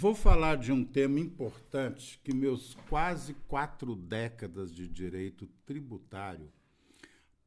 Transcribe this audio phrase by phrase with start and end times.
[0.00, 6.50] Vou falar de um tema importante que meus quase quatro décadas de direito tributário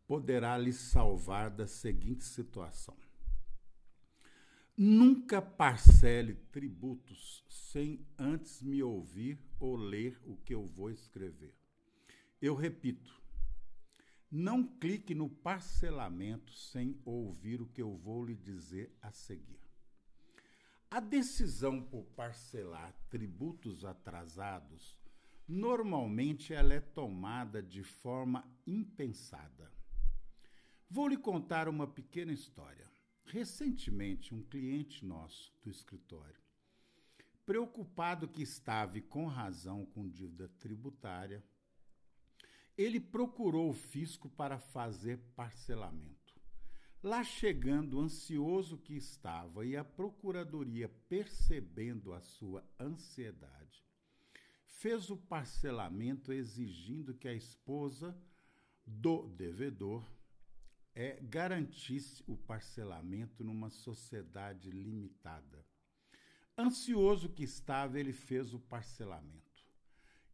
[0.05, 2.95] poderá lhe salvar da seguinte situação.
[4.78, 11.56] Nunca parcele tributos sem antes me ouvir ou ler o que eu vou escrever.
[12.40, 13.20] Eu repito,
[14.30, 19.73] não clique no parcelamento sem ouvir o que eu vou lhe dizer a seguir.
[20.94, 24.96] A decisão por parcelar tributos atrasados
[25.48, 29.72] normalmente ela é tomada de forma impensada.
[30.88, 32.88] Vou lhe contar uma pequena história.
[33.26, 36.40] Recentemente, um cliente nosso do escritório,
[37.44, 41.44] preocupado que estava e com razão com dívida tributária,
[42.78, 46.23] ele procurou o fisco para fazer parcelamento.
[47.04, 53.84] Lá chegando, ansioso que estava, e a procuradoria percebendo a sua ansiedade,
[54.66, 58.18] fez o parcelamento exigindo que a esposa
[58.86, 60.10] do devedor
[60.95, 65.66] é, garantisse o parcelamento numa sociedade limitada.
[66.58, 69.66] Ansioso que estava, ele fez o parcelamento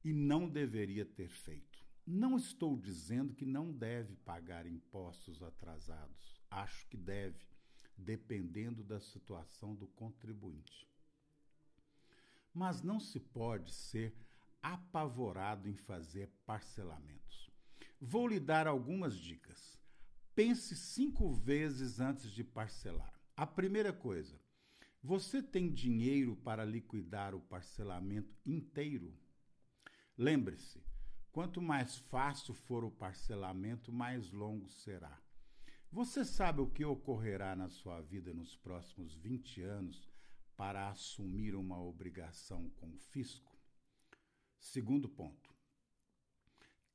[0.03, 1.68] e não deveria ter feito.
[2.11, 7.45] Não estou dizendo que não deve pagar impostos atrasados acho que deve,
[7.95, 10.89] dependendo da situação do contribuinte.
[12.51, 14.15] Mas não se pode ser
[14.59, 17.51] apavorado em fazer parcelamentos.
[18.01, 19.79] Vou lhe dar algumas dicas.
[20.33, 23.13] Pense cinco vezes antes de parcelar.
[23.37, 24.41] A primeira coisa,
[24.99, 29.15] você tem dinheiro para liquidar o parcelamento inteiro?
[30.17, 30.88] Lembre-se,
[31.31, 35.19] quanto mais fácil for o parcelamento, mais longo será.
[35.91, 40.09] Você sabe o que ocorrerá na sua vida nos próximos 20 anos
[40.55, 43.57] para assumir uma obrigação com o fisco?
[44.59, 45.49] Segundo ponto.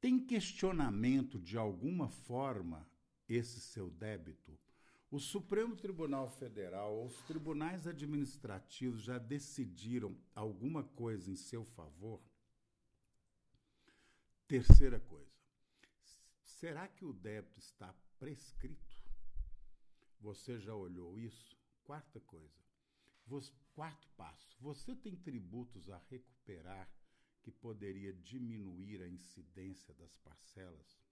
[0.00, 2.86] Tem questionamento de alguma forma
[3.28, 4.56] esse seu débito?
[5.10, 12.20] O Supremo Tribunal Federal ou os tribunais administrativos já decidiram alguma coisa em seu favor?
[14.46, 15.32] Terceira coisa.
[16.42, 19.02] Será que o débito está prescrito.
[20.20, 21.58] Você já olhou isso?
[21.82, 22.62] Quarta coisa.
[23.26, 24.56] Você, quarto passo.
[24.60, 26.90] Você tem tributos a recuperar
[27.42, 31.02] que poderia diminuir a incidência das parcelas?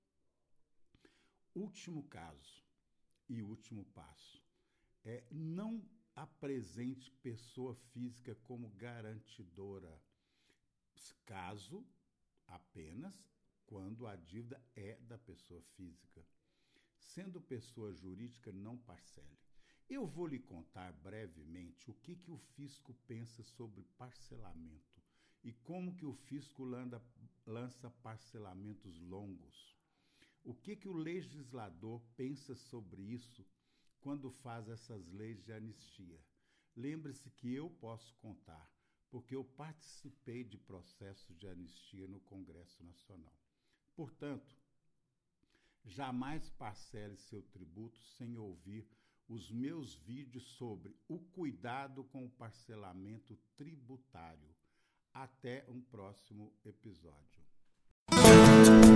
[1.54, 2.62] Último caso
[3.28, 4.42] e último passo
[5.04, 5.82] é não
[6.14, 10.02] apresente pessoa física como garantidora,
[11.24, 11.86] caso
[12.52, 13.24] apenas
[13.66, 16.24] quando a dívida é da pessoa física.
[16.98, 19.38] Sendo pessoa jurídica, não parcele.
[19.88, 25.02] Eu vou lhe contar brevemente o que, que o fisco pensa sobre parcelamento
[25.44, 26.64] e como que o fisco
[27.46, 29.76] lança parcelamentos longos.
[30.44, 33.46] O que, que o legislador pensa sobre isso
[34.00, 36.20] quando faz essas leis de anistia?
[36.74, 38.71] Lembre-se que eu posso contar,
[39.12, 43.38] porque eu participei de processos de anistia no Congresso Nacional.
[43.94, 44.60] Portanto,
[45.84, 48.88] Jamais parcele seu tributo sem ouvir
[49.28, 54.54] os meus vídeos sobre o cuidado com o parcelamento tributário.
[55.12, 57.41] Até um próximo episódio.